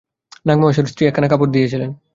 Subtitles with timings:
[0.45, 1.89] নাগ-মহাশয়ের স্ত্রী একখানা কাপড় দিয়েছিলেন।